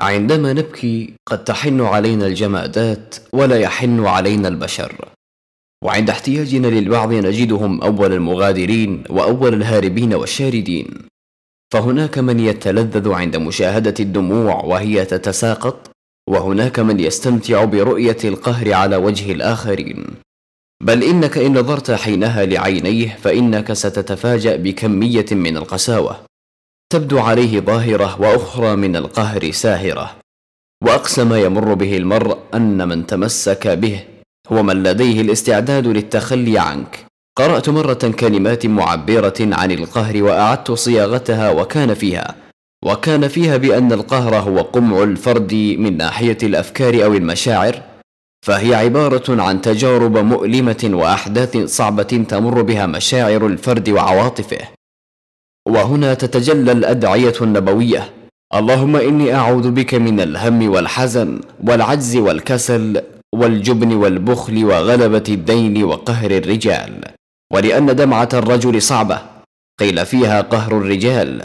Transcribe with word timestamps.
عندما 0.00 0.52
نبكي 0.52 1.12
قد 1.26 1.44
تحن 1.44 1.80
علينا 1.80 2.26
الجمادات 2.26 3.14
ولا 3.32 3.58
يحن 3.58 4.06
علينا 4.06 4.48
البشر. 4.48 5.08
وعند 5.84 6.10
احتياجنا 6.10 6.66
للوعظ 6.66 7.12
نجدهم 7.12 7.82
أول 7.82 8.12
المغادرين 8.12 9.04
وأول 9.10 9.54
الهاربين 9.54 10.14
والشاردين. 10.14 10.86
فهناك 11.72 12.18
من 12.18 12.40
يتلذذ 12.40 13.12
عند 13.12 13.36
مشاهدة 13.36 13.94
الدموع 14.00 14.64
وهي 14.64 15.04
تتساقط 15.04 15.90
وهناك 16.28 16.78
من 16.78 17.00
يستمتع 17.00 17.64
برؤية 17.64 18.16
القهر 18.24 18.72
على 18.72 18.96
وجه 18.96 19.32
الآخرين. 19.32 20.06
بل 20.82 21.02
إنك 21.04 21.38
إن 21.38 21.58
نظرت 21.58 21.90
حينها 21.90 22.44
لعينيه 22.44 23.18
فإنك 23.22 23.72
ستتفاجأ 23.72 24.56
بكمية 24.56 25.26
من 25.32 25.56
القساوة. 25.56 26.29
تبدو 26.92 27.18
عليه 27.18 27.60
ظاهرة 27.60 28.20
وأخرى 28.20 28.76
من 28.76 28.96
القهر 28.96 29.50
ساهرة. 29.50 30.16
واقسى 30.84 31.24
ما 31.24 31.38
يمر 31.38 31.74
به 31.74 31.96
المرء 31.96 32.38
أن 32.54 32.88
من 32.88 33.06
تمسك 33.06 33.68
به 33.68 34.00
هو 34.52 34.62
من 34.62 34.82
لديه 34.82 35.20
الاستعداد 35.20 35.86
للتخلي 35.86 36.58
عنك. 36.58 37.06
قرأت 37.38 37.68
مرة 37.68 38.12
كلمات 38.18 38.66
معبرة 38.66 39.34
عن 39.40 39.70
القهر 39.70 40.22
وأعدت 40.22 40.72
صياغتها 40.72 41.50
وكان 41.50 41.94
فيها 41.94 42.34
وكان 42.84 43.28
فيها 43.28 43.56
بأن 43.56 43.92
القهر 43.92 44.36
هو 44.36 44.60
قمع 44.60 45.02
الفرد 45.02 45.54
من 45.54 45.96
ناحية 45.96 46.38
الأفكار 46.42 47.04
أو 47.04 47.14
المشاعر 47.14 47.82
فهي 48.46 48.74
عبارة 48.74 49.42
عن 49.42 49.60
تجارب 49.60 50.18
مؤلمة 50.18 50.90
وأحداث 50.92 51.56
صعبة 51.56 52.24
تمر 52.28 52.62
بها 52.62 52.86
مشاعر 52.86 53.46
الفرد 53.46 53.88
وعواطفه. 53.88 54.79
وهنا 55.68 56.14
تتجلى 56.14 56.72
الأدعية 56.72 57.34
النبوية. 57.42 58.10
اللهم 58.54 58.96
إني 58.96 59.34
أعوذ 59.34 59.70
بك 59.70 59.94
من 59.94 60.20
الهم 60.20 60.70
والحزن 60.70 61.40
والعجز 61.66 62.16
والكسل 62.16 63.02
والجبن 63.34 63.92
والبخل 63.92 64.64
وغلبة 64.64 65.24
الدين 65.28 65.84
وقهر 65.84 66.30
الرجال. 66.30 67.00
ولأن 67.52 67.96
دمعة 67.96 68.28
الرجل 68.34 68.82
صعبة 68.82 69.22
قيل 69.80 70.06
فيها 70.06 70.40
قهر 70.40 70.78
الرجال. 70.78 71.42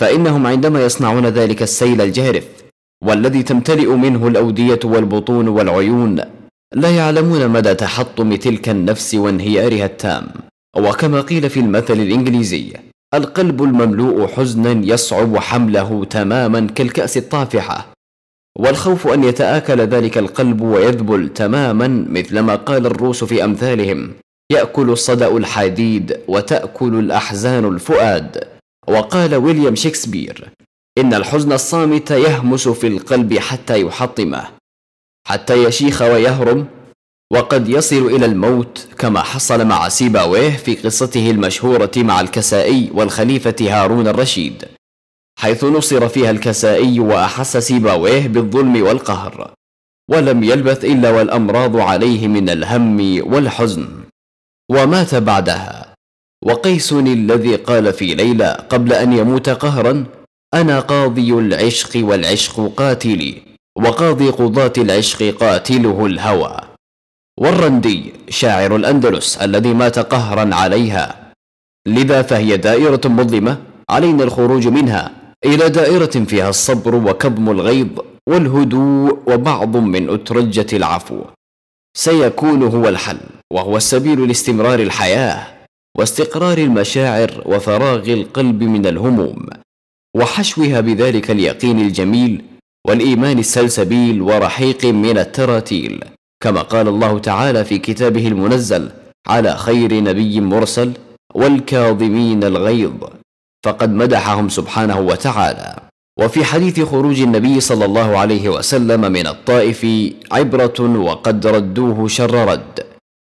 فإنهم 0.00 0.46
عندما 0.46 0.84
يصنعون 0.84 1.26
ذلك 1.26 1.62
السيل 1.62 2.00
الجارف 2.00 2.44
والذي 3.04 3.42
تمتلئ 3.42 3.88
منه 3.88 4.28
الأودية 4.28 4.80
والبطون 4.84 5.48
والعيون 5.48 6.20
لا 6.74 6.90
يعلمون 6.96 7.48
مدى 7.48 7.74
تحطم 7.74 8.34
تلك 8.34 8.68
النفس 8.68 9.14
وانهيارها 9.14 9.86
التام. 9.86 10.26
وكما 10.76 11.20
قيل 11.20 11.50
في 11.50 11.60
المثل 11.60 11.94
الإنجليزي 11.94 12.72
القلب 13.14 13.62
المملوء 13.62 14.26
حزنا 14.26 14.86
يصعب 14.86 15.36
حمله 15.36 16.04
تماما 16.04 16.66
كالكأس 16.66 17.16
الطافحة 17.16 17.92
والخوف 18.58 19.06
أن 19.06 19.24
يتآكل 19.24 19.80
ذلك 19.80 20.18
القلب 20.18 20.60
ويذبل 20.60 21.28
تماما 21.28 21.88
مثلما 21.88 22.54
قال 22.56 22.86
الروس 22.86 23.24
في 23.24 23.44
أمثالهم 23.44 24.12
يأكل 24.52 24.90
الصدأ 24.90 25.36
الحديد 25.36 26.20
وتأكل 26.28 26.98
الأحزان 26.98 27.64
الفؤاد. 27.64 28.44
وقال 28.88 29.34
ويليام 29.34 29.74
شكسبير 29.74 30.48
إن 30.98 31.14
الحزن 31.14 31.52
الصامت 31.52 32.10
يهمس 32.10 32.68
في 32.68 32.86
القلب 32.86 33.38
حتى 33.38 33.80
يحطمه 33.80 34.48
حتى 35.26 35.64
يشيخ 35.64 36.02
ويهرم 36.02 36.66
وقد 37.32 37.68
يصل 37.68 38.06
إلى 38.06 38.26
الموت 38.26 38.88
كما 38.98 39.22
حصل 39.22 39.64
مع 39.64 39.88
سيباويه 39.88 40.50
في 40.50 40.74
قصته 40.74 41.30
المشهورة 41.30 41.90
مع 41.96 42.20
الكسائي 42.20 42.90
والخليفة 42.94 43.56
هارون 43.60 44.08
الرشيد 44.08 44.64
حيث 45.38 45.64
نصر 45.64 46.08
فيها 46.08 46.30
الكسائي 46.30 47.00
وأحس 47.00 47.56
سيباويه 47.56 48.28
بالظلم 48.28 48.82
والقهر 48.82 49.54
ولم 50.10 50.44
يلبث 50.44 50.84
إلا 50.84 51.10
والأمراض 51.10 51.76
عليه 51.76 52.28
من 52.28 52.48
الهم 52.48 53.22
والحزن. 53.32 53.88
ومات 54.70 55.14
بعدها. 55.14 55.94
وقيس 56.44 56.92
الذي 56.92 57.56
قال 57.56 57.92
في 57.92 58.14
ليلى 58.14 58.66
قبل 58.70 58.92
أن 58.92 59.12
يموت 59.12 59.48
قهرا 59.48 60.04
أنا 60.54 60.80
قاضي 60.80 61.32
العشق 61.32 61.90
والعشق 61.96 62.72
قاتلي 62.76 63.42
وقاضي 63.76 64.30
قضاة 64.30 64.72
العشق 64.78 65.22
قاتله 65.22 66.06
الهوى. 66.06 66.71
والرندي 67.40 68.12
شاعر 68.28 68.76
الأندلس 68.76 69.36
الذي 69.36 69.74
مات 69.74 69.98
قهرا 69.98 70.54
عليها. 70.54 71.32
لذا 71.86 72.22
فهي 72.22 72.56
دائرة 72.56 73.00
مظلمة 73.04 73.58
علينا 73.90 74.24
الخروج 74.24 74.68
منها. 74.68 75.10
إلى 75.44 75.68
دائرة 75.68 76.24
فيها 76.24 76.48
الصبر 76.48 76.94
وكظم 76.94 77.50
الغيظ 77.50 77.88
والهدوء 78.28 79.18
وبعض 79.26 79.76
من 79.76 80.10
أترجة 80.10 80.66
العفو. 80.76 81.24
سيكون 81.96 82.62
هو 82.62 82.88
الحل 82.88 83.20
وهو 83.52 83.76
السبيل 83.76 84.28
لاستمرار 84.28 84.80
الحياة 84.80 85.46
واستقرار 85.98 86.58
المشاعر 86.58 87.42
وفراغ 87.46 88.12
القلب 88.12 88.62
من 88.62 88.86
الهموم 88.86 89.46
وحشوها 90.16 90.80
بذلك 90.80 91.30
اليقين 91.30 91.80
الجميل 91.80 92.44
والإيمان 92.88 93.38
السلسبيل 93.38 94.22
ورحيق 94.22 94.84
من 94.84 95.18
التراتيل. 95.18 96.04
كما 96.42 96.62
قال 96.62 96.88
الله 96.88 97.18
تعالى 97.18 97.64
في 97.64 97.78
كتابه 97.78 98.28
المنزل 98.28 98.90
على 99.28 99.56
خير 99.56 100.02
نبي 100.02 100.40
مرسل 100.40 100.92
والكاظمين 101.34 102.44
الغيظ. 102.44 103.00
فقد 103.64 103.90
مدحهم 103.90 104.48
سبحانه 104.48 104.98
وتعالى. 105.00 105.76
وفي 106.20 106.44
حديث 106.44 106.80
خروج 106.80 107.20
النبي 107.20 107.60
صلى 107.60 107.84
الله 107.84 108.18
عليه 108.18 108.48
وسلم 108.48 109.12
من 109.12 109.26
الطائف 109.26 109.86
عبرة 110.32 110.78
وقد 110.80 111.46
ردوه 111.46 112.08
شر 112.08 112.34
رد. 112.52 112.86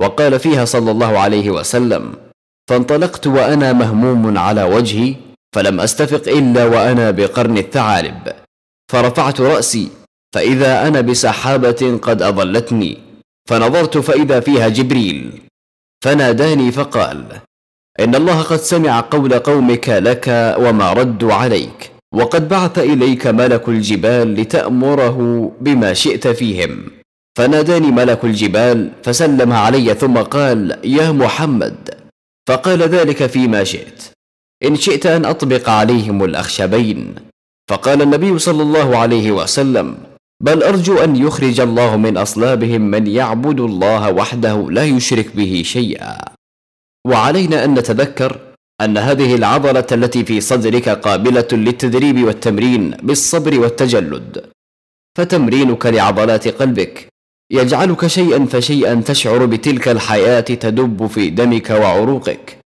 وقال 0.00 0.38
فيها 0.38 0.64
صلى 0.64 0.90
الله 0.90 1.18
عليه 1.18 1.50
وسلم 1.50 2.12
فانطلقت 2.70 3.26
وأنا 3.26 3.72
مهموم 3.72 4.38
على 4.38 4.62
وجهي 4.64 5.14
فلم 5.54 5.80
أستفق 5.80 6.28
إلا 6.28 6.64
وأنا 6.64 7.10
بقرن 7.10 7.58
الثعالب. 7.58 8.32
فرفعت 8.92 9.40
رأسي 9.40 9.88
فإذا 10.34 10.88
أنا 10.88 11.00
بسحابة 11.00 11.98
قد 12.02 12.22
اظلتني 12.22 12.98
فنظرت 13.48 13.98
فإذا 13.98 14.40
فيها 14.40 14.68
جبريل. 14.68 15.40
فناداني 16.04 16.72
فقال 16.72 17.24
إن 18.00 18.14
الله 18.14 18.42
قد 18.42 18.56
سمع 18.56 19.00
قول 19.00 19.38
قومك 19.38 19.88
لك 19.88 20.54
وما 20.58 20.92
ردوا 20.92 21.34
عليك 21.34 21.90
وقد 22.14 22.48
بعث 22.48 22.78
إليك 22.78 23.26
ملك 23.26 23.68
الجبال 23.68 24.34
لتأمره 24.34 25.18
بما 25.60 25.94
شئت 25.94 26.28
فيهم. 26.28 26.90
فناداني 27.38 27.90
ملك 27.90 28.24
الجبال 28.24 28.90
فسلم 29.02 29.52
علي 29.52 29.94
ثم 29.94 30.18
قال 30.18 30.78
يا 30.84 31.12
محمد. 31.12 31.90
فقال 32.48 32.82
ذلك 32.82 33.26
فيما 33.26 33.64
شئت. 33.64 34.02
إن 34.64 34.76
شئت 34.76 35.06
أن 35.06 35.24
أطبق 35.24 35.68
عليهم 35.68 36.24
الأخشبين. 36.24 37.14
فقال 37.70 38.02
النبي 38.02 38.38
صلى 38.38 38.62
الله 38.62 38.96
عليه 38.98 39.32
وسلم 39.32 40.13
بل 40.40 40.62
أرجو 40.62 40.98
أن 40.98 41.16
يخرج 41.16 41.60
الله 41.60 41.96
من 41.96 42.16
أصلابهم 42.16 42.80
من 42.80 43.06
يعبد 43.06 43.60
الله 43.60 44.12
وحده 44.12 44.70
لا 44.70 44.84
يشرك 44.84 45.36
به 45.36 45.62
شيئا. 45.64 46.18
وعلينا 47.06 47.64
أن 47.64 47.74
نتذكر 47.74 48.40
أن 48.80 48.98
هذه 48.98 49.34
العضلة 49.34 49.86
التي 49.92 50.24
في 50.24 50.40
صدرك 50.40 50.88
قابلة 50.88 51.48
للتدريب 51.52 52.24
والتمرين 52.24 52.90
بالصبر 52.90 53.60
والتجلد. 53.60 54.50
فتمرينك 55.18 55.86
لعضلات 55.86 56.48
قلبك. 56.48 57.08
يجعلك 57.50 58.06
شيئا 58.06 58.46
فشيئا 58.46 58.94
تشعر 59.06 59.46
بتلك 59.46 59.88
الحياة 59.88 60.40
تدب 60.40 61.06
في 61.06 61.30
دمك 61.30 61.70
وعروقك. 61.70 62.58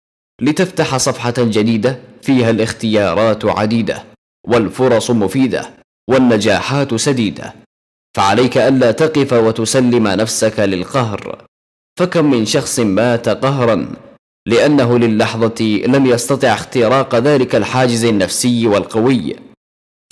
لتفتح 0.43 0.97
صفحة 0.97 1.35
جديدة 1.39 1.99
فيها 2.23 2.51
الاختيارات 2.51 3.45
عديدة 3.45 4.05
والفرص 4.47 5.11
مفيدة. 5.11 5.71
والنجاحات 6.11 6.95
سديدة. 6.95 7.55
فعليك 8.17 8.59
ألا 8.59 8.91
تقف 8.91 9.33
وتسلم 9.33 10.09
نفسك 10.09 10.61
للقهر. 10.61 11.45
فكم 11.99 12.31
من 12.31 12.47
شخص 12.47 12.81
مات 12.81 13.29
قهرا 13.29 13.87
لأنه 14.47 14.99
للحظة 14.99 15.65
لم 15.87 16.07
يستطع 16.07 16.55
اختراق 16.55 17.15
ذلك 17.15 17.55
الحاجز 17.55 18.05
النفسي 18.05 18.67
والقوي. 18.67 19.37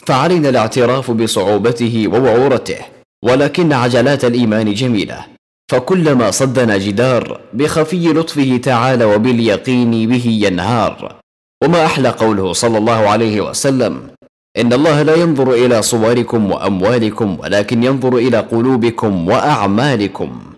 فعلينا 0.07 0.49
الاعتراف 0.49 1.11
بصعوبته 1.11 2.09
ووعورته 2.09 2.79
ولكن 3.25 3.73
عجلات 3.73 4.25
الإيمان 4.25 4.75
جميلة. 4.75 5.27
فكلما 5.71 6.31
صدنا 6.31 6.79
جدار 6.79 7.41
بخفي 7.53 8.09
لطفه 8.09 8.61
تعالى 8.63 9.05
وباليقين 9.05 10.09
به 10.09 10.27
ينهار. 10.27 11.21
وما 11.65 11.85
أحلى 11.85 12.09
قوله 12.09 12.53
صلى 12.53 12.79
الله 12.79 13.09
عليه 13.09 13.41
وسلم 13.41 14.11
إن 14.57 14.73
الله 14.73 15.03
لا 15.03 15.15
ينظر 15.15 15.53
إلى 15.53 15.83
صوركم 15.83 16.51
وأموالكم 16.53 17.41
ولكن 17.41 17.83
ينظر 17.83 18.17
إلى 18.17 18.39
قلوبكم 18.39 19.29
وأعمالكم. 19.29 20.55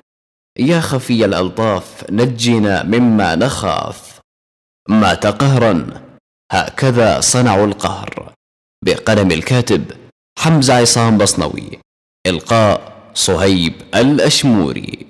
يا 0.58 0.81
خفي 0.81 1.25
الألطاف 1.25 2.10
نجنا 2.10 2.82
مما 2.82 3.34
نخاف. 3.34 4.20
مات 4.88 5.26
قهرا 5.26 5.87
هكذا 6.52 7.20
صنعوا 7.20 7.66
القهر. 7.66 8.32
بقلم 8.84 9.31
الكاتب 9.32 9.93
حمزة 10.38 10.75
عصام 10.75 11.19
بصنوي. 11.19 11.78
إلقاء 12.26 12.92
صهيب 13.14 13.75
الأشموري. 13.94 15.06